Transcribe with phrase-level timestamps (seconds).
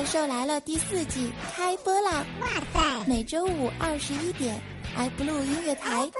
[0.00, 2.24] 怪兽来了第四季开播啦！
[2.40, 4.58] 哇塞，每周五二十一点
[4.96, 6.10] ，iBlue 音乐台，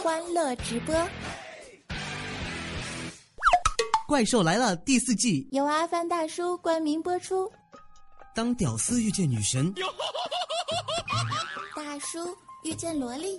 [0.00, 0.94] 欢乐直播。
[4.06, 7.50] 怪兽来了第四季，由阿凡大叔冠名播出。
[8.36, 9.74] 当屌丝遇见女神，
[11.74, 12.20] 大叔
[12.62, 13.36] 遇见萝莉。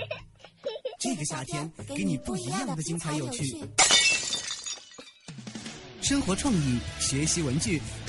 [1.00, 3.66] 这个夏天 给你不一样的精彩有趣。
[6.02, 7.80] 生活创意，学习文具，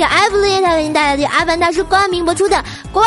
[0.00, 2.56] 是由 F 路夜台为您带来的阿凡大叔冠名播出的
[2.90, 3.02] 《怪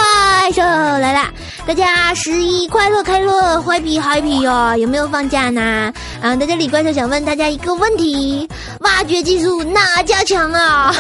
[0.54, 1.22] 兽来了》，
[1.66, 4.78] 大家十一快乐快乐，happy happy 哟！
[4.78, 5.92] 有没有放假呢？
[6.22, 8.48] 啊，在这里怪兽想问大家一个问题：
[8.82, 10.94] 挖掘技术哪家强啊？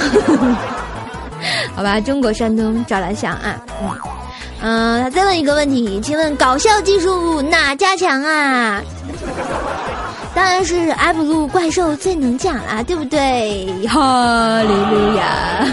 [1.77, 3.91] 好吧，中国山东找来想啊，嗯。
[4.63, 8.81] 嗯，他再问一个问题，请问搞笑技术哪家强啊？
[10.35, 13.67] 当然是艾布鲁怪兽最能讲啦，对不对？
[13.87, 15.67] 哈利路亚。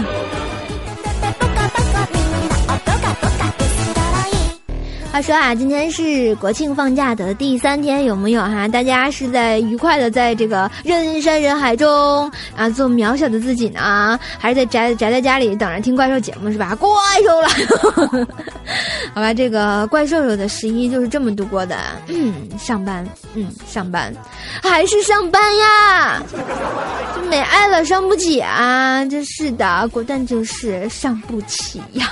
[5.11, 8.65] 话说啊，今天是国庆放假的第三天，有没有哈？
[8.65, 16.73] 大家是在愉快的在这个人山人海中啊，做渺小的自己呢，还是在宅宅在家里等着听怪兽节目是吧？
[16.75, 16.89] 怪
[17.25, 18.25] 兽来，
[19.13, 21.75] 好吧，这个怪兽兽的十一就是这么度过的。
[22.07, 24.13] 嗯，上班，嗯，上班，
[24.63, 26.23] 还是上班呀？
[27.17, 29.03] 就没爱了，伤不起啊！
[29.05, 32.09] 真是的，果断就是伤不起呀。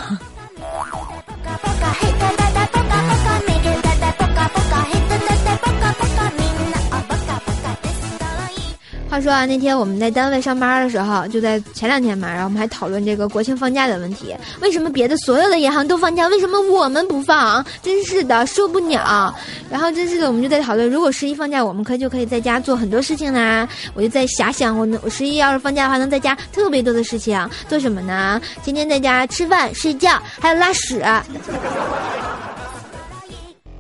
[9.09, 14.35] 话说啊，那天我们在单位上班的时候，就在前两天嘛，然后我们还讨论这个国庆放假的问题。
[14.61, 17.65] 为什么别的所有的银行都放假，为什么我们不放？
[17.81, 19.33] 真是的，受不了。
[19.67, 23.67] 然后真是的，我们就在讨论，如果十一放假，我们可就可以在家做很多事情啦。
[23.95, 28.39] 我就在遐想，我能我十一要是放假的话，能在家特别多的事情，做什么呢？
[28.63, 31.03] 天天在家吃饭、睡觉，还有拉屎。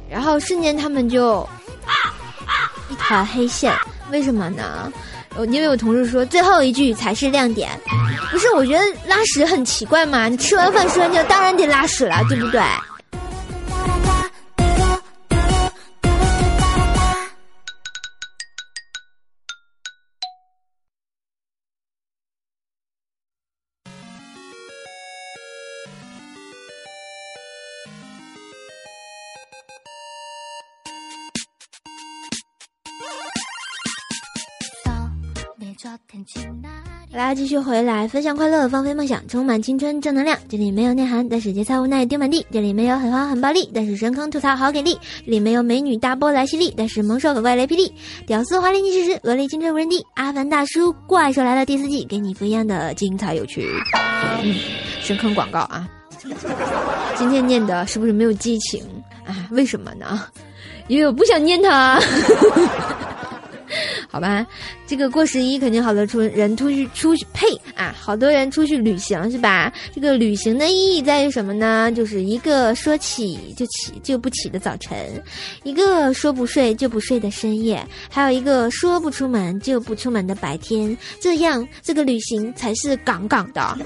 [0.09, 1.47] 然后瞬间他们就
[2.89, 3.71] 一团黑线，
[4.11, 4.91] 为什么呢？
[5.45, 7.69] 因为我同事说最后一句才是亮点，
[8.31, 8.49] 不是？
[8.51, 12.61] 我觉得拉屎很奇怪嘛，你吃完饭睡完觉，当然得拉屎了，对不对？
[37.29, 40.35] 来，继续回来分享快乐，放飞梦想，充满青春正能量。
[40.49, 47.93] 这里没有内涵，但是节操无奈丢满地；这里没有很花很暴力，但是深坑吐槽好给力；这里没有美女大波来袭力，但是萌兽可怪雷霹雳，
[48.25, 50.03] 屌丝华丽逆袭时，萝莉青春无人敌。
[50.15, 53.63] 阿凡大叔怪兽来了第四季，给你不一样的精彩有趣。
[54.41, 54.55] 嗯，
[54.99, 55.87] 深坑广告啊！
[57.15, 58.81] 今天念的是不是没有激情？
[59.23, 59.45] 啊？
[59.51, 60.25] 为什么呢？
[60.87, 62.01] 因为我不想念它。
[64.11, 64.43] 好吧，
[64.87, 69.71] 这个过十一肯定好多出人出去出去呸啊，好多人出去旅行是吧？
[69.93, 71.91] 这个旅行的意义在于什么呢？
[71.91, 75.23] 就是一个说起就起就不起的早晨，
[75.61, 83.77] 一个说不睡就不睡的深夜，还有一个说不出门就不出门的白天，这样这个旅行才是杠杠的。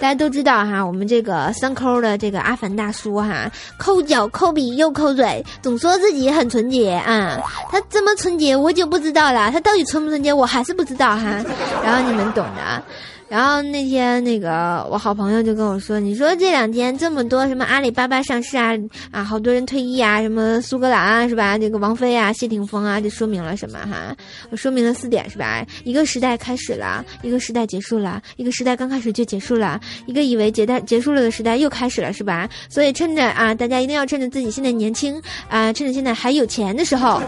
[0.00, 7.40] 大家都知道哈，我们这个三抠的这个阿凡大叔哈，抠脚、抠鼻又抠嘴，总说自己很纯洁啊。
[7.70, 9.50] 他怎么纯洁，我就不知道了。
[9.50, 11.44] 他到底纯不纯洁，我还是不知道哈。
[11.84, 12.82] 然后你们懂的。
[13.28, 18.72] 然后那天那个我好朋友就跟我说：“你说这两天这么多什么阿里巴巴上市啊
[19.10, 21.58] 啊，好多人退役啊，什么苏格兰啊是吧？
[21.58, 24.16] 这个王菲啊、谢霆锋啊，这说明了什么哈？
[24.48, 25.62] 我说明了四点是吧？
[25.84, 32.48] 一个时代开始了，一个时代结束了，一个时代刚开始就结束了，一个以为结代结束了的时代又开始了是吧？
[32.70, 35.20] 所以趁着啊，大家一定要趁着自己现在年轻
[35.50, 37.20] 啊，趁着现在还有钱的时候。”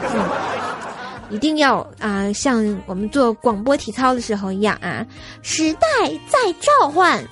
[1.30, 5.06] 一定要啊，像我们做广播体操的时候一样啊，
[5.42, 5.80] 时代
[6.28, 7.22] 在召唤，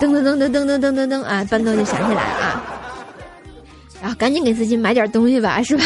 [0.00, 2.74] 噔噔噔噔噔噔噔噔噔啊，伴奏就响起来了啊。
[4.00, 5.82] 然后赶紧给自己买点东西吧，是吧？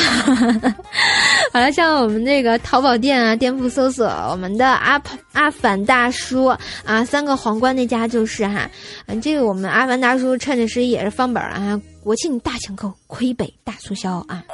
[1.50, 5.00] 好了，像我们那个淘宝店啊，店铺搜索我们的阿
[5.32, 6.44] 阿凡大叔
[6.84, 8.70] 啊，三个皇冠那家就是哈。
[9.06, 14.44] 嗯，这个我们阿凡大叔趁着十一也是放本啊，国庆大抢购，魁北大促销啊，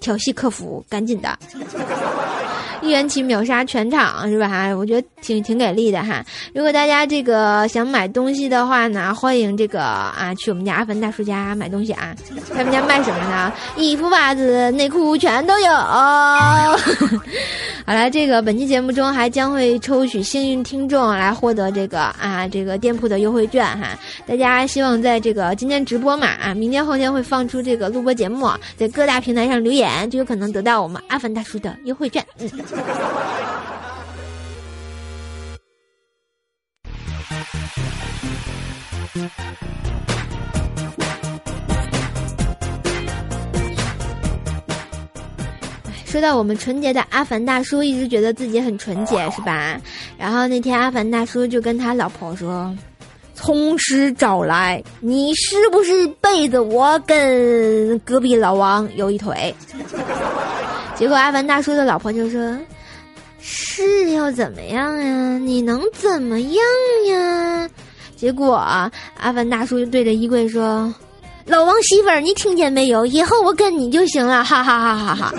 [0.00, 1.38] 调戏客服，赶紧的。
[2.82, 4.48] 一元起秒杀全场是吧？
[4.48, 6.24] 哈，我觉得挺挺给力的哈。
[6.54, 12.14] 如果大家这个想买东西的话呢，欢迎这个啊去我们家阿凡大叔家买东西啊。
[12.54, 13.52] 他们家卖什么呢？
[13.76, 15.70] 衣服、袜子、内裤全都有。
[17.86, 23.96] 好了，这个本期节目中还将会抽取幸运听众来获得这个啊这个店铺的优惠券哈。
[24.26, 32.24] 大家希望在这个今天直播嘛啊，明天后天会放出这个录播节目，在各大平台上留言就有可能得到我们阿凡大叔的优惠券。
[32.38, 32.50] 嗯。
[46.04, 49.78] 说到我们纯洁的阿凡大叔，一直觉得自己很纯洁，是吧？
[50.16, 52.74] 然后那天阿凡大叔就跟他老婆说
[53.34, 59.54] ：“从实找来，你是不是背着我跟隔壁老王有一腿？”
[60.98, 62.58] 结果阿凡大叔的老婆就说
[63.38, 65.38] ：“是要怎么样呀？
[65.38, 66.64] 你能怎么样
[67.08, 67.68] 呀？”
[68.16, 68.90] 结果阿
[69.32, 70.92] 凡大叔就对着衣柜说
[71.44, 73.04] ：“老王媳妇儿，你听见没有？
[73.04, 75.34] 以后我跟你就行了，哈哈哈哈哈！”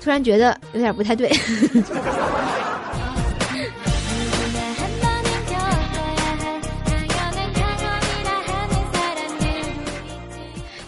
[0.00, 1.28] 突然觉得有点不太对。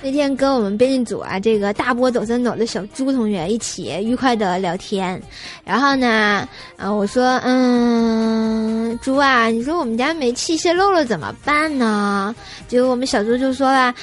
[0.09, 5.23] 那天跟我们编辑组啊，这个大波走三走的小猪同学一起愉快的聊天，
[5.67, 12.35] 然后呢，啊，我说，嗯，猪啊，你说我们家煤气泄漏了怎么办呢？
[12.69, 13.95] 结果我们小猪就说了，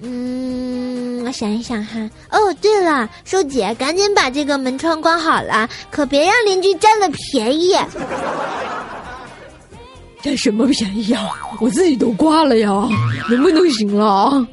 [0.00, 2.00] 嗯，我想一想哈，
[2.30, 7.76] 哦，对了，瘦姐，赶紧把这个门窗关好了，可别让邻居占了便宜。
[10.22, 11.20] 占什么便宜呀？
[11.60, 12.88] 我自己都挂了呀，
[13.28, 14.46] 能不能行了？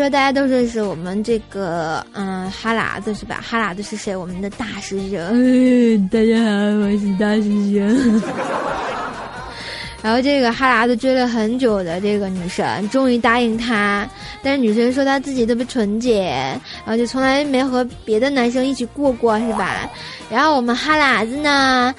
[0.00, 3.38] 说：“大家都认识我们这个，嗯，哈喇子是吧？
[3.46, 4.16] 哈喇子是谁？
[4.16, 5.18] 我们的大师兄。
[6.08, 6.48] 大家好，
[6.80, 8.89] 我是大师兄。
[10.02, 14.08] 然后这个哈喇子追了很久的这个女神，终于答应他。
[14.42, 16.24] 但是女神说她自己特别纯洁，
[16.84, 19.90] 然后就从来没和别的男生一起过过，是吧？
[20.30, 21.94] 然后我们哈喇子呢，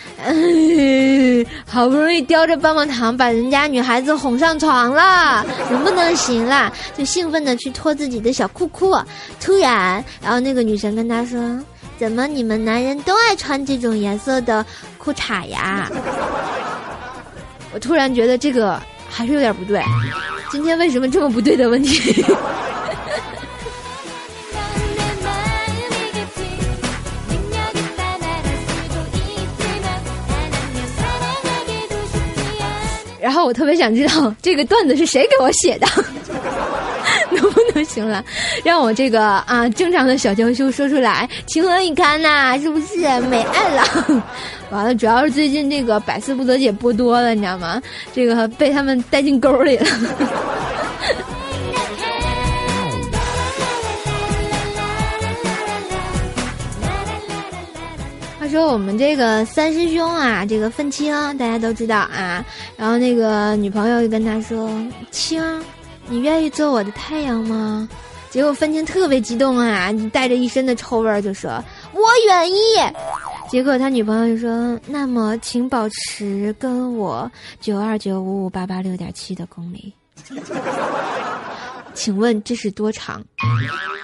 [1.67, 6.71] 好 不容易叼着棒棒糖把人家女孩子哄上床了，能不能行啦？
[6.97, 8.95] 就兴奋的去脱自己的小裤裤。
[9.39, 11.39] 突然，然后那个女神跟他说
[11.99, 14.65] ：“怎么你们男人都爱穿这种颜色的
[14.97, 15.91] 裤衩呀？”
[17.73, 19.81] 我突然觉得这个还是有点不对，
[20.51, 22.23] 今天为什么这么不对的问题？
[33.21, 35.87] 然后我特别想知道这个段子是谁给我写的，
[37.31, 38.23] 能不能行了？
[38.65, 42.57] 让我这个啊正常的小娇羞说出来，情何以堪呐？
[42.59, 42.97] 是不是
[43.29, 43.83] 美爱了？
[44.71, 47.81] 完了，主要是最近这个百思不得解播多了，你知道吗？
[48.13, 49.85] 这个被他们带进沟里了。
[58.39, 62.43] 他说：“我们这个三师兄啊，这个愤青，大家都知道啊。
[62.75, 64.69] 然后那个女朋友就跟他说
[65.11, 65.43] ：‘青，
[66.07, 67.87] 你愿意做我的太阳吗？’
[68.31, 71.63] 结果愤青特别激动啊，带着一身的臭味儿就说
[71.93, 72.57] ：‘我愿意。’
[73.51, 77.29] 结果他女朋友就说：‘那么请保持跟我
[77.59, 79.93] 九二九五五八八六点七的公里。’
[81.93, 83.21] 请问这是多长？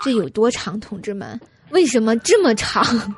[0.03, 1.39] 这有多长，同志们？
[1.71, 2.83] 为什么这么长？”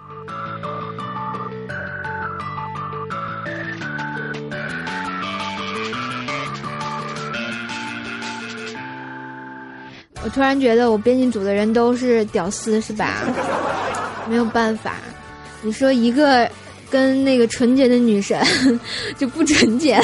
[10.23, 13.15] 我突然觉得我编辑组的人都是屌丝，是吧？
[14.29, 14.93] 没有办法，
[15.61, 16.49] 你说一个
[16.89, 18.39] 跟那个纯洁的女神
[19.17, 20.01] 就不纯洁，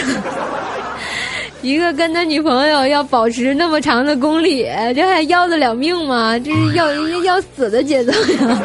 [1.61, 4.63] 一个跟他女朋友要保持那么长的公里，
[4.95, 6.37] 这还要得了命吗？
[6.37, 8.61] 这是要要死的节奏呀！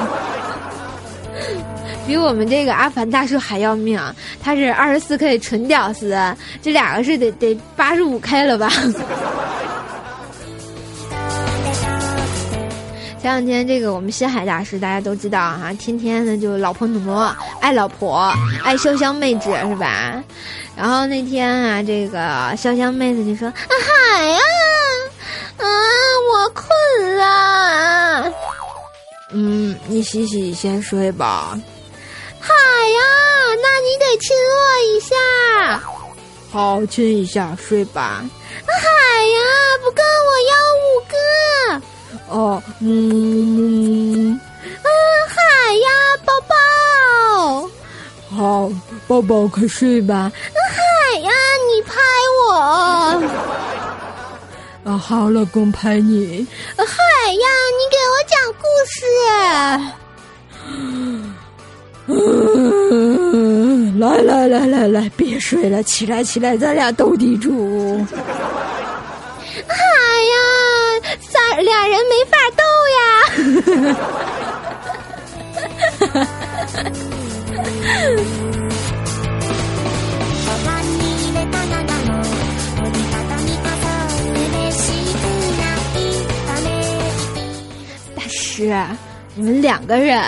[2.07, 4.01] 比我们这个阿凡大叔还要命，
[4.43, 6.19] 他是二十四 K 纯屌丝，
[6.61, 8.69] 这俩个是得得八十五 K 了吧？
[13.21, 17.15] 前两天这个我们西海大师大家都知道哈，天天的就老婆奴，
[17.61, 18.33] 爱老婆，
[18.65, 20.25] 爱潇湘妹纸是吧？
[20.75, 22.19] 然后那天啊，这个
[22.57, 23.55] 潇湘妹子就说：“啊
[24.17, 24.41] 海呀，
[25.59, 25.67] 啊，
[26.33, 28.33] 我困了。”
[29.33, 31.61] 嗯，你洗洗先睡吧。
[32.41, 33.01] 海呀，
[33.61, 34.63] 那你得亲我
[34.97, 35.15] 一下。
[36.51, 38.25] 好，亲一下，睡吧。
[38.67, 39.41] 海呀，
[39.85, 41.87] 不够，我要五个。
[42.31, 44.41] 哦，嗯，
[44.83, 44.89] 啊，
[45.29, 45.35] 海
[45.75, 45.89] 呀，
[46.25, 46.55] 宝宝，
[48.37, 48.71] 好，
[49.09, 50.31] 宝宝快睡吧。
[50.55, 51.31] 海呀，
[51.69, 51.99] 你拍
[52.47, 52.55] 我。
[54.85, 56.47] 啊，好，老公拍你。
[56.77, 57.47] 海呀，
[57.77, 58.95] 你给我讲故事。
[62.07, 68.07] 嗯，来来来来来，别睡了，起来起来，咱俩斗地主。
[71.81, 72.63] 俩人没法斗
[72.99, 73.01] 呀！
[88.15, 88.77] 大师，
[89.35, 90.21] 你们两个人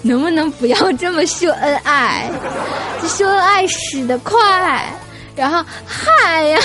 [0.00, 2.30] 能不能不要这么秀恩爱？
[3.02, 4.82] 这秀恩爱使得快，
[5.36, 6.58] 然后嗨呀！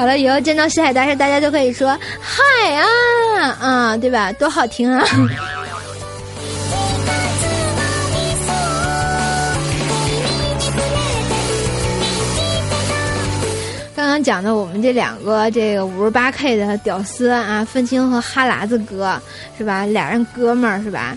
[0.00, 2.42] 好了，以后见到西海大师，大家都可以说“嗨
[2.74, 2.86] 啊”，
[3.60, 4.32] 啊，对吧？
[4.32, 5.04] 多好听啊！
[13.94, 19.20] 刚刚讲的我们这两个这个五十八 K 的屌丝啊，愤青和哈喇子哥
[19.58, 19.84] 是吧？
[19.84, 21.14] 俩人哥们儿是吧？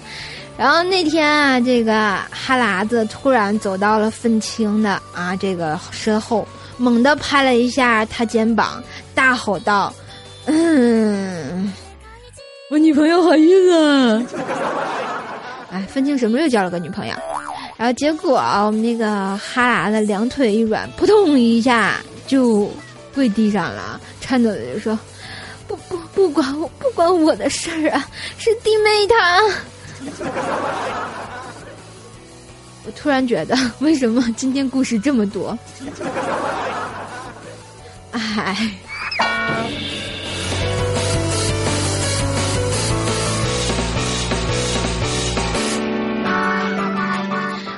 [0.58, 1.94] 然后那天啊，这个
[2.30, 6.46] 哈喇子突然走到了愤青的啊这个身后。
[6.77, 8.84] 猛地拍了一下他肩膀，
[9.15, 9.94] 大吼道
[10.46, 11.72] ：“嗯，
[12.70, 14.24] 我女朋友怀孕了。”
[15.72, 17.13] 哎，分清什么时候交了个女朋友？
[17.75, 21.96] 然后结果我们那个哈喇子两腿一软，扑通一下
[22.27, 22.70] 就
[23.13, 24.98] 跪地上了，颤抖的就说
[25.68, 29.42] ：“不不不管我不管我的事儿啊，是弟妹她。”
[32.86, 35.58] 我突然觉得， 为什么今天故事这么多？
[38.12, 38.70] 哎，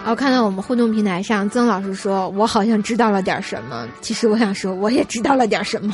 [0.07, 3.87] 我看到我们互动平台上，曾老师说我好像知道了点什么。
[4.01, 5.93] 其实我想说，我也知道了点什么。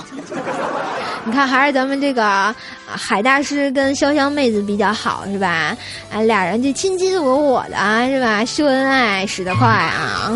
[1.23, 2.53] 你看，还是咱们这个
[2.87, 5.77] 海大师跟潇湘妹子比较好，是吧？
[6.11, 8.43] 啊，俩人就亲亲我我的，是吧？
[8.43, 10.31] 秀恩爱使得快啊！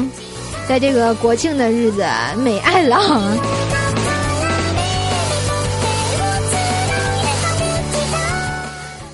[0.67, 2.05] 在这个国庆的日子，
[2.37, 3.01] 美爱郎。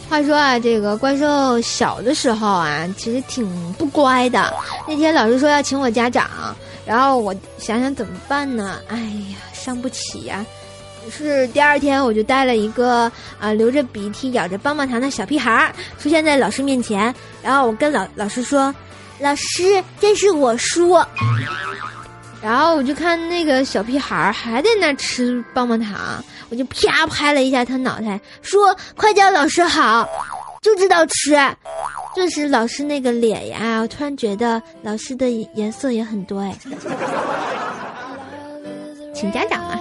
[0.09, 4.53] 话说啊，这个怪兽小的时候啊，其实挺不乖的。
[4.85, 6.29] 那天老师说要请我家长，
[6.85, 8.79] 然后我想想怎么办呢？
[8.89, 10.45] 哎呀，伤不起呀。
[11.09, 18.73] 是第二天，我就带了一个啊流着鼻涕、咬着棒棒糖的小屁孩儿出现在老师面前，然后我跟老老师说
[19.19, 20.97] ：“老师，这是我叔。”
[22.41, 30.07] 然后我就看那个小屁孩儿还在那吃棒棒糖，我就啪拍了一下他脑袋，说：“快叫老师好，
[30.61, 31.37] 就知道吃。”
[32.15, 36.55] 这时老师那个脸呀，我突然觉得老师的颜色也很多哎，
[39.13, 39.79] 请家长啊。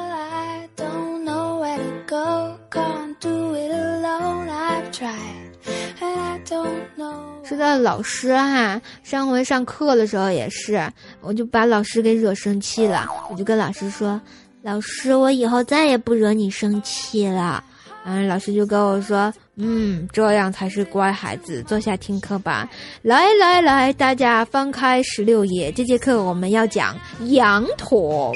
[2.11, 4.49] Gocan do it alone.
[4.49, 5.52] I've tried,
[6.00, 7.45] and I don't know.
[7.45, 14.21] 说到老师哈、上回上课的时候也是，我就把老师给惹生气了，我就跟老师说
[14.62, 17.62] ：“老师，我以后再也不惹你生气了。”
[18.05, 22.69] 然后老师就跟我说：“嗯，这样才是乖孩子，坐下听课吧。”
[23.02, 28.33] 来来来，大家翻开十六页，这节课我们要讲羊驼。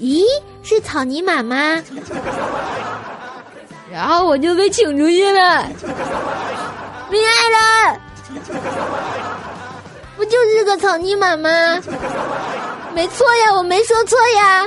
[0.00, 0.22] 咦，
[0.62, 1.82] 是草泥马吗？
[3.92, 5.68] 然后我就被请出去了。
[7.10, 7.50] 亲爱
[7.92, 8.00] 的，
[10.16, 11.48] 不就是个草泥马吗？
[12.94, 14.66] 没错呀，我没说错呀。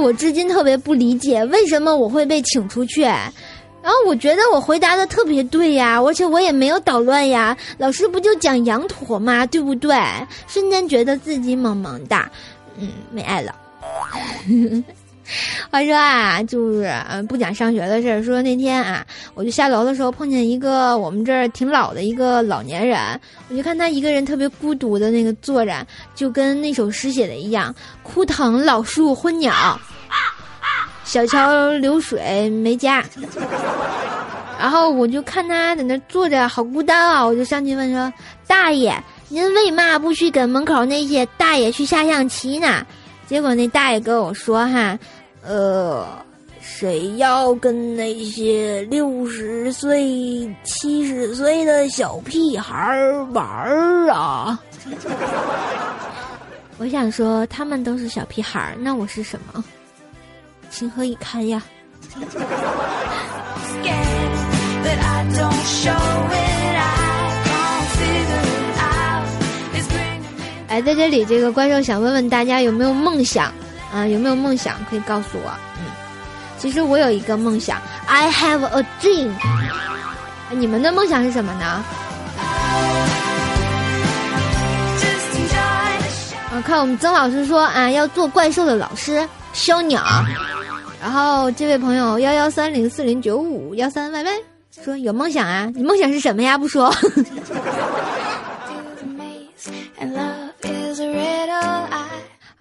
[0.00, 3.02] 我至今特别不理解，为什么我会被请出去？
[3.82, 7.56] 然后我觉得我回答的特别对呀，而且我也没有捣乱呀。
[7.78, 9.46] 老师不就讲羊驼吗？
[9.46, 9.96] 对不对？
[10.46, 12.30] 瞬间觉得自己萌萌哒，
[12.78, 13.54] 嗯，没爱了。
[15.70, 18.22] 话说啊，就是嗯不讲上学的事儿。
[18.22, 22.98] 说那天啊，我就下楼的时候碰见一个我们这儿挺老的一个老年人，
[23.48, 29.80] 我就看他一个人特别孤独的那个坐着，就跟那首诗写的一样：“枯藤老树昏鸟，
[31.10, 33.04] 小桥流水没家。”
[34.60, 37.26] 然后我就看他在那坐着，好孤单啊！
[37.26, 38.12] 我就上去问说
[38.46, 38.94] ：“大爷，
[39.28, 42.86] 您为嘛不去跟门口那些大爷去下象棋呢？”
[43.26, 44.96] 结果那大爷跟我说：“哈。”
[45.42, 46.06] 呃，
[46.60, 52.94] 谁要跟那些六十岁、七十岁的小屁孩
[53.32, 54.60] 玩儿啊？
[56.76, 59.64] 我想说，他们都是小屁孩儿，那我是什么？
[60.70, 61.62] 情何以堪呀！
[70.68, 73.52] 哎，在这里，这个观众想问问大家有没有梦想？
[73.92, 75.50] 啊，有没有梦想可以告诉我？
[75.78, 75.84] 嗯，
[76.58, 79.32] 其实我有一个梦想，I have a dream。
[80.50, 81.84] 你们的梦想是什么呢？
[86.52, 90.04] 啊，看我们曾老师说啊，要做怪兽的老师，修鸟。
[91.00, 94.30] 然后这位朋友幺幺三零四零九五幺三 Y Y
[94.84, 96.58] 说有梦想啊，你梦想是什么呀？
[96.58, 96.90] 不说。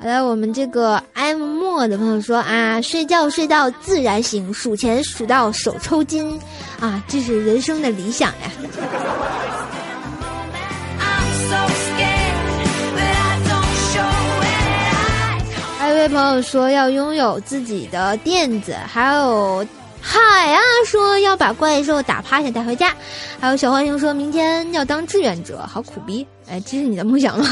[0.01, 6.39] 好的，我们这个 M 莫的朋友说啊，睡觉睡到自然醒，数钱数到手抽筋，
[6.79, 8.49] 啊，这是人生的理想呀。
[15.99, 19.65] 位朋友说要拥有自己的垫子，还有
[19.99, 20.19] 海
[20.53, 22.95] 啊说要把怪兽打趴下带回家，
[23.39, 27.45] 还有小浣熊说明天要当志愿者，好苦逼，哎，这是你的梦想吗？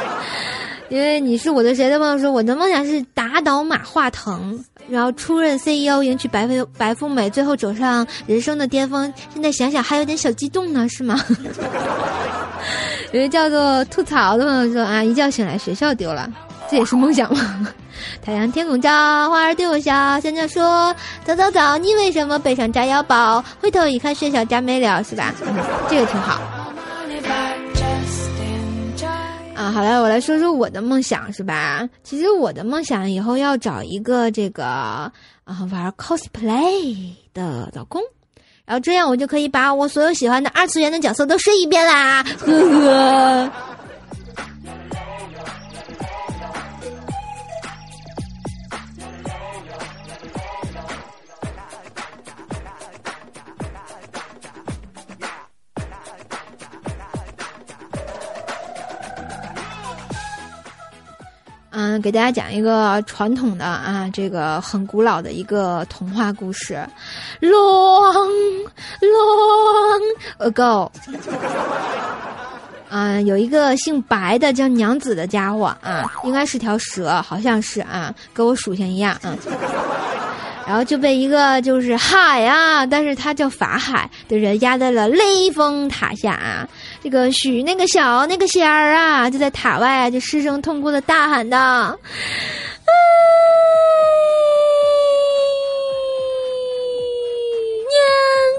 [0.90, 9.10] 因为你是我的谁的朋友说，我的梦想是打倒马化腾，然后出任 CEO，迎娶白富白富美，最后走上人生的巅峰。
[9.32, 11.18] 现在想想还有点小激动呢，是吗？
[13.12, 16.28] 有个叫做吐槽的朋友说啊，一觉醒来学校丢了，
[16.70, 17.68] 这也是梦想吗？
[18.22, 18.90] 太阳天空照，
[19.30, 20.18] 花儿对我笑。
[20.20, 23.44] 香蕉说，早早早，你为什么背上炸药包？
[23.60, 25.32] 回头一看，学校炸没了，是吧？
[25.88, 26.40] 这个挺好。
[29.54, 31.88] 啊，好了，我来说说我的梦想是吧？
[32.02, 35.12] 其实我的梦想以后要找一个这个啊
[35.70, 38.02] 玩 cosplay 的老公，
[38.64, 43.50] 然后这样我就可以把我所有喜欢的二次元的角色都睡一遍啦，呵呵。
[62.00, 66.78] 给大家讲一个传统的啊，这个很古老的一个童话故事
[67.40, 68.66] ，long
[69.00, 70.02] long
[70.38, 70.90] ago。
[72.90, 79.34] 啊，有一个姓白的叫娘子的家伙啊，应该是条蛇，好像是啊，跟我属性一样啊。
[80.66, 86.66] 然后就被一个就是海啊，但是他叫法海的人压在了雷峰塔下啊。
[87.02, 91.58] 这个许那个小那个仙儿啊，就在塔外就失声痛哭的大喊道
[97.90, 98.00] ：“娘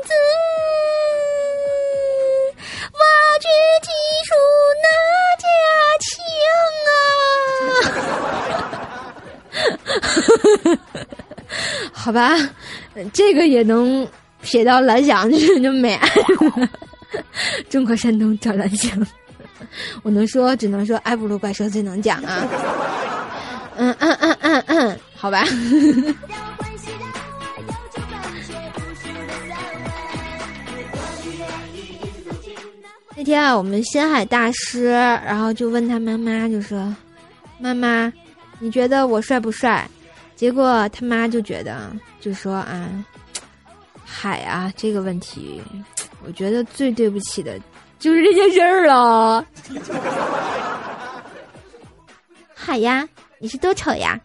[0.04, 0.14] 子，
[2.94, 3.00] 挖
[3.42, 3.50] 掘
[3.82, 3.90] 技
[4.26, 4.36] 术
[4.84, 4.88] 哪
[5.42, 5.48] 家
[6.06, 6.08] 强
[6.86, 6.94] 啊！”
[10.06, 10.78] 哈哈哈
[12.06, 12.38] 好吧，
[13.12, 14.08] 这个也能
[14.44, 16.70] 写到蓝翔去， 就没爱了。
[17.68, 18.96] 中国山东找蓝翔，
[20.04, 22.48] 我能说，只能说爱不如怪兽最能讲啊。
[23.78, 25.44] 嗯嗯嗯嗯嗯，好吧。
[33.16, 36.96] 那天啊，我们仙海大师，然后就问他妈妈，就说
[37.58, 38.14] ：“妈妈，
[38.60, 39.90] 你觉得我帅不帅？”
[40.36, 42.90] 结果他妈就觉得，就说啊，
[44.04, 45.62] 海啊，这个问题，
[46.26, 47.58] 我觉得最对不起的，
[47.98, 49.46] 就是这件事儿了。
[52.54, 53.08] 海呀，
[53.40, 54.20] 你是多丑呀！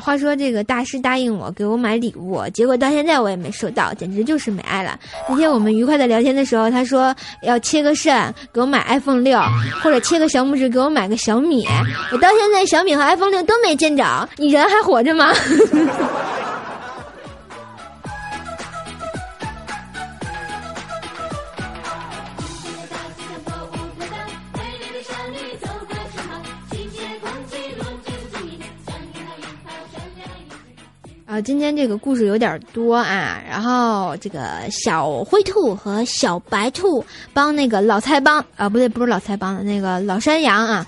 [0.00, 4.98] 话说这个大师答应我给我买礼物，结果到现在我也没收到，简直就是没爱了。
[5.28, 9.38] 那天我们愉快的聊天的时候，他说要切个肾给我买 iPhone 六，
[9.82, 11.66] 或者切个小拇指给我买个小米。
[12.12, 15.32] 我到现在小米和 iPhone 六都没见着，你人还活着吗？
[31.40, 40.86] 今天这个故事有点多啊，然后这个小灰兔和小白兔帮那个老菜帮啊，不对，不是老菜帮的那个老山羊啊，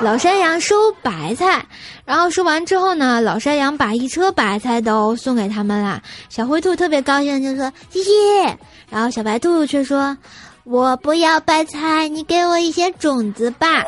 [0.00, 1.64] 老山羊收白菜，
[2.04, 8.58] 然后收完之后呢，老山羊把一车白菜都送给他们啦，小灰兔特别高兴，就说谢谢，
[8.90, 10.16] 然后小白兔却说，
[10.64, 13.84] 我不要白菜，你给我一些种子吧，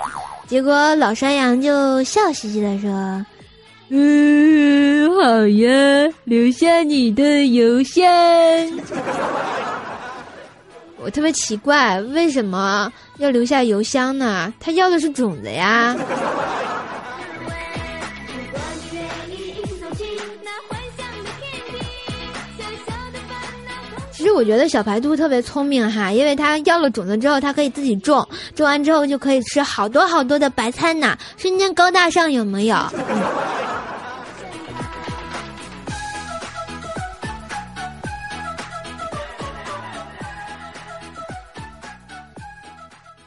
[0.49, 3.25] 结果老山羊就笑嘻嘻的说。
[3.97, 8.03] 嗯，好呀，留下你的邮箱。
[10.99, 14.53] 我特别奇怪，为什么要留下邮箱呢？
[14.59, 15.97] 他要的是种子呀。
[24.25, 32.75] 其实我觉得小白兔特别聪明哈，因为它要了种子之后，它可以自己种，种完之后就可以吃好多好多的白菜呢，瞬间高大上，有没有？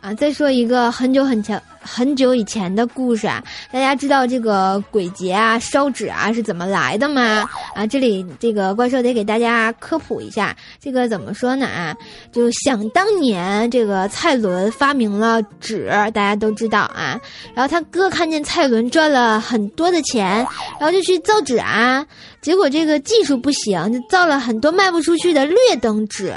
[0.01, 7.47] 啊，再说一个很久很前、很久以前的故事啊，大家知道这个鬼节啊、烧纸啊是怎么来的吗？
[7.77, 11.67] 啊，这里这个怪兽得给大家科普一下，这个怎么说呢？
[11.67, 11.95] 啊，
[12.31, 17.21] 就想当年这个蔡伦发明了纸，大家都知道啊。
[17.53, 20.37] 然后他哥看见蔡伦赚了很多的钱，
[20.79, 22.03] 然后就去造纸啊。
[22.41, 26.33] 结果这个技术不行，就造了很多卖不出去的劣等纸，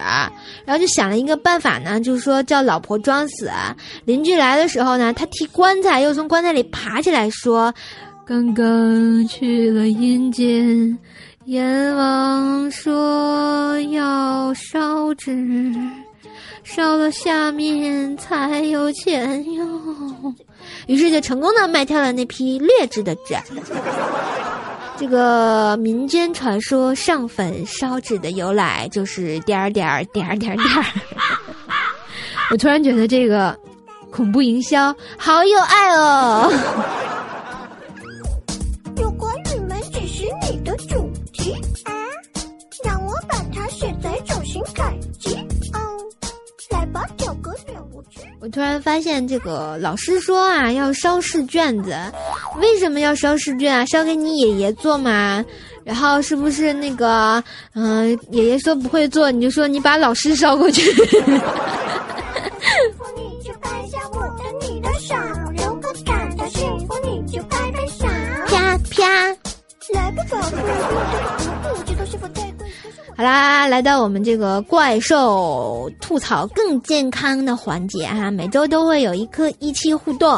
[0.67, 3.51] 然后就想了一个办法呢，就是说叫老婆装死，
[4.05, 7.73] 邻居来的时候呢，他提棺材又从棺材里爬起来说
[8.27, 10.99] ：“刚刚去了阴间，
[11.51, 15.75] 阎王说要烧纸，
[16.63, 20.37] 烧了下面才有钱用。”
[20.87, 23.35] 于是就成功的卖掉了那批劣质的纸。
[24.97, 30.85] 这个民间传说上坟烧纸的由来就是点儿点儿点儿点儿点儿。
[32.53, 33.59] 我突然觉得这个
[34.13, 37.10] 恐怖营销好有爱哦。
[48.41, 51.95] 我突然发现，这个老师说啊，要烧试卷子，
[52.59, 53.85] 为什么要烧试卷啊？
[53.85, 55.45] 烧给你爷爷做嘛？
[55.85, 57.43] 然后是不是那个，
[57.75, 60.91] 嗯，爷爷说不会做，你就说你把老师烧过去。
[60.91, 60.97] 你
[63.45, 63.83] 就拍
[64.63, 65.15] 你的手，
[65.57, 68.07] 如果感到幸福，你就拍拍手。
[68.47, 69.40] 啪啪。
[73.17, 80.31] 好啦，来到我们这个怪兽吐槽更健康的环节哈，每周都会有一颗一期互动。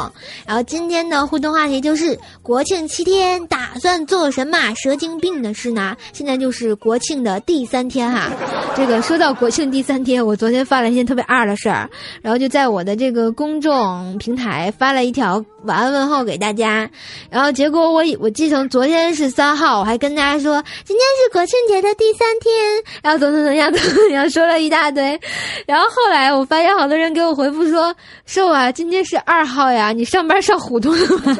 [0.45, 5.95] 然后今天的互动话题就是国庆七天打算做什么蛇精病的事呢？
[6.11, 8.29] 现在就是国庆的第三天哈。
[8.75, 11.89] 这个说到国庆第三天，我昨天发了一件特别二的事儿，
[12.21, 16.89] 然后就在我的这个公众平台发了一条晚安问候给大家，
[17.29, 22.53] 然后结果我我记成昨天是三号，我还跟大家说今天是国庆节的第三天。
[23.01, 25.19] 然后怎么怎么样怎么怎么样说了一大堆，
[25.67, 31.37] 然后后来我发现好多人给我回复说：“瘦啊，今天是二号呀，你上班上糊涂了吗？”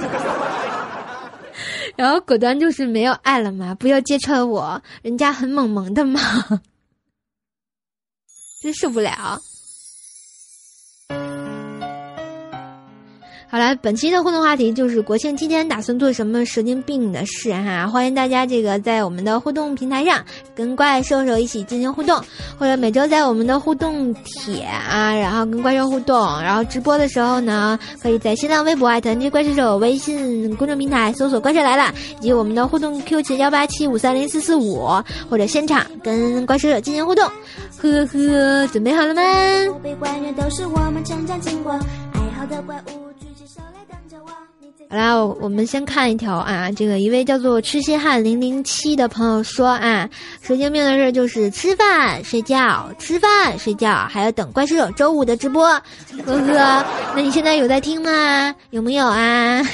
[1.96, 6.20] 然后果断就是没有爱了嘛，不要揭穿我，人家很萌萌的嘛，
[8.62, 9.40] 真受不了。
[13.54, 22.20] 好了，本期的互动话题就是国庆期间打算做什么神经病的事哈，欢迎大家这个在我们的互动平台上跟怪兽兽一起进行互动，
[22.58, 34.90] 或者每周在我们的互动帖啊，然后跟怪兽互动，然后直播的时候呢，可以在新浪微博艾特那怪兽兽，微信公众平台搜索“怪兽来了”，以及我们的互动 Q 群幺八七五三零四四五，
[35.30, 37.24] 或者现场跟怪兽兽进行互动，
[37.78, 39.22] 呵呵，准备好了吗？
[39.84, 41.72] 被怪虐都是我们成长经过，
[42.14, 43.03] 爱好的怪物。
[44.90, 50.08] 好啦，我们先看一条啊，这个一位叫做痴心汉零零七的朋友说啊，
[50.42, 55.66] 神经病的事就是吃饭睡觉，吃饭睡觉，还要等怪兽周五的直播。
[56.26, 58.54] 呵呵，那你现在有在听吗？
[58.70, 59.62] 有没有啊？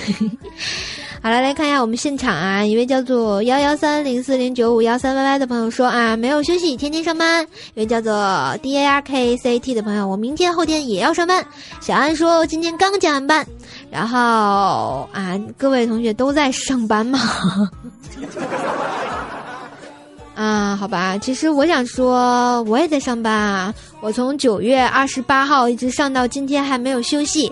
[1.22, 7.46] 好了，来看一下我们现场啊，一位叫做幺幺三零四零九五幺三 YY 的朋友说啊，没有休息，天天上班。
[7.74, 11.46] 一位叫做 D A R K C T 的朋友，我明天后天也要上班。
[11.82, 13.46] 小安说今天刚加完班，
[13.92, 17.20] 然后啊，各位同学都在上班吗？
[20.36, 27.52] 啊，好吧，其实我想说，我也在上班啊，我从九月二十八号一直上到今天还没有休息。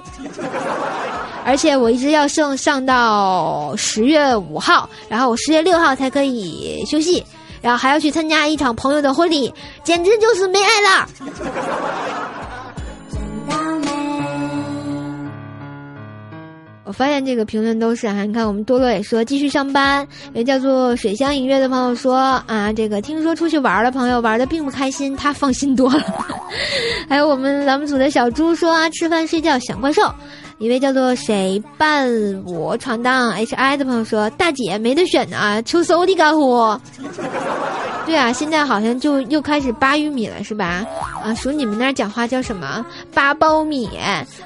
[1.47, 7.23] 而且我一直要上上到十月五号，然后我十月六号才可以休息，
[7.61, 9.49] 然后还要去参加一场朋友的婚礼，
[9.81, 11.09] 简直就是没爱了。
[16.83, 26.03] 我发现这个评论都是啊，你看我们多洛也说继续上班，也叫做水乡音乐的朋友说啊，这个听说出去玩的朋友玩的并不开心，他放心多了。
[27.07, 30.13] 还有我们栏目组的小猪说啊，吃饭睡觉想怪兽。
[30.59, 32.09] 一位叫做谁伴
[32.45, 36.79] 我闯荡 H I 的朋友说：“大姐没得选啊，求搜的干活。
[38.07, 40.83] ”对啊，现在好像就又开始扒玉米了，是吧？
[41.23, 42.83] 啊，属你们那儿讲话叫什么？
[43.13, 43.87] 扒苞米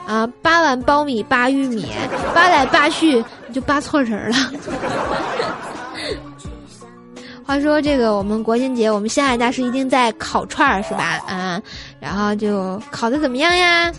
[0.05, 1.87] 啊，扒完苞米扒玉米，
[2.33, 4.37] 扒来扒去就扒错人了。
[7.45, 11.21] 话说这个，我们国庆节，我们星海大师一定在烤串儿，是吧？
[11.27, 11.61] 啊，
[11.99, 13.91] 然后就烤的怎么样呀？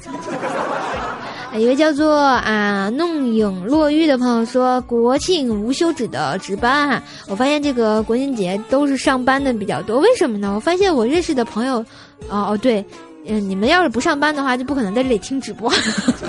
[1.59, 10.53] 一位叫做啊弄影落玉的朋友说：“国庆无休止的值班哈，我发现这个国庆节都是上班的比较多，为什么呢？
[10.55, 11.77] 我发现我认识的朋友，
[12.29, 12.85] 哦哦对，
[13.27, 15.71] 嗯，你们要是不上班的话，就不可能在这里听直播。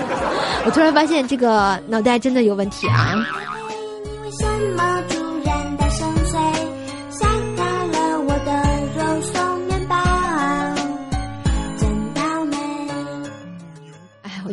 [0.66, 3.16] 我突然发现这个脑袋真的有问题啊。”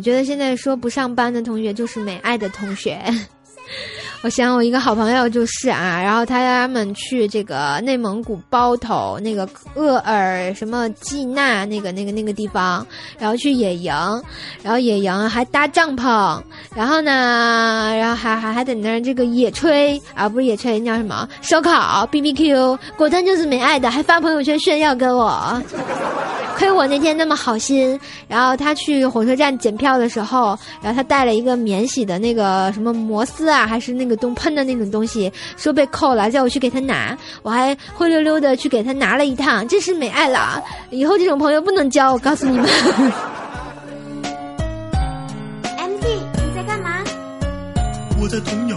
[0.02, 3.00] 觉得现在说不上班的同学就是没爱的同学。
[4.22, 12.86] 我想我一个好朋友就是啊，然后他们去这个内蒙古包头那个鄂尔什么济纳那个那个那个地方，
[13.18, 13.92] 然后去野营，
[14.62, 16.40] 然后野营还搭帐篷，
[16.74, 25.60] 然后呢，然后还还还在那儿这个野炊啊，不是野炊，叫什么烧烤 B B Q，果真就是没爱的，还发朋友圈炫耀给我。
[26.62, 27.98] 亏我那天那么好心，
[28.28, 40.62] 然后他去火车站检票的时候，然后他带了一个免洗的那个什么摩丝啊，还是那个东喷的那种东西，说被扣了，叫我去给他拿，我还灰溜溜的去给他拿了一趟，真是没爱了。
[40.90, 42.64] 以后这种朋友不能交，我告诉你们。
[45.78, 47.02] M T，你在干嘛？
[48.22, 48.76] 我在捅鸟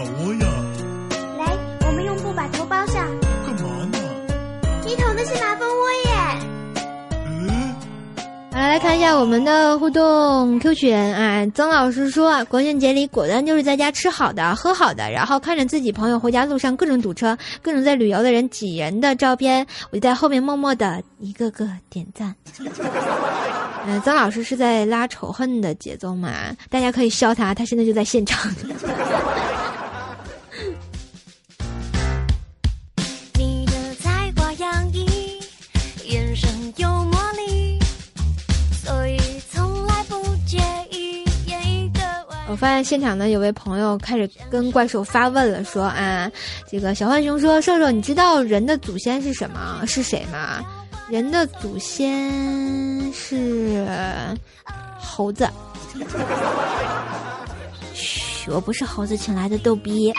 [8.68, 11.46] 来看一下我们的互动 Q 群啊。
[11.54, 22.36] 曾老师说啊，国庆节里果断就是在家吃好的、喝好的，然后看着自己朋友回家路上各种堵车、各种在旅游的人挤人的照片，我就在后面默默的一个个点赞。
[23.86, 26.32] 嗯， 曾老师是在拉仇恨的节奏嘛？
[26.70, 28.52] 大家可以笑他，他现在就在现场。
[42.66, 46.28] 发现现场呢，有位朋友开始跟怪兽发问了，说啊，
[46.68, 49.84] 这个小浣熊说，兽兽，你知道人的祖先是什么？
[49.86, 50.66] 是谁吗？
[51.08, 53.86] 人的祖先是
[54.98, 55.48] 猴子。
[57.94, 60.12] 嘘，我不是猴子请来的逗逼。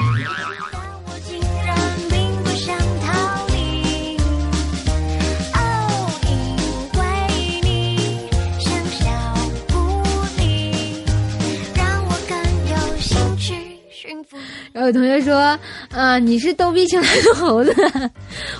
[14.76, 15.58] 然后有同学说
[15.90, 17.74] ：“啊，你是逗逼请来的猴子，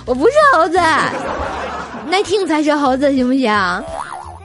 [0.03, 0.79] 我不是猴子，
[2.09, 3.83] 耐听才是猴子，行不行？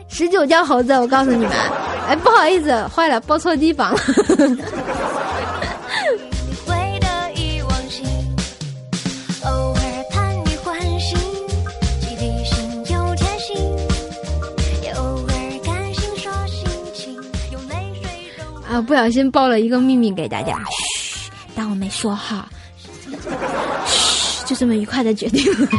[0.07, 1.51] 十九叫猴子，我告诉你们。
[2.07, 3.99] 哎，不好意思，坏了，报错地方了。
[18.71, 20.59] 啊，不小心报了一个秘密给大家。”
[21.55, 22.49] 当我没说哈，
[23.87, 25.69] 嘘，就这么愉快的决定了。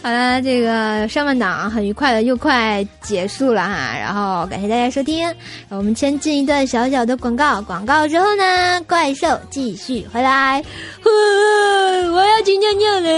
[0.00, 5.28] 好了，这个上半档很愉快的又快结束了哈，然后感谢大家收听，
[5.68, 10.62] 我们先进一段小小的广告，广告之后呢，怪兽继续回来，
[11.04, 13.08] 我要去尿尿了。